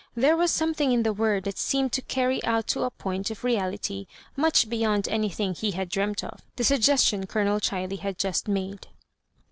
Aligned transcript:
There 0.15 0.35
was 0.35 0.49
something 0.49 0.91
in 0.91 1.03
the 1.03 1.13
word 1.13 1.43
that 1.43 1.59
seemed 1.59 1.93
to 1.93 2.01
cany 2.01 2.43
out 2.43 2.65
to 2.69 2.81
a 2.81 2.89
point 2.89 3.29
of 3.29 3.43
reality 3.43 4.07
much 4.35 4.67
beyond 4.67 5.07
anything 5.07 5.53
he 5.53 5.73
had 5.73 5.89
dreamt 5.89 6.21
o^ 6.23 6.39
the 6.55 6.63
suggestion. 6.63 7.27
Colonel 7.27 7.59
Chiley 7.59 7.99
had 7.99 8.17
joflt 8.17 8.45
ooade. 8.45 8.85